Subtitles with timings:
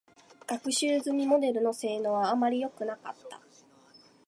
[0.47, 3.39] 学習済みモデルの性能は、あまりよくなかった。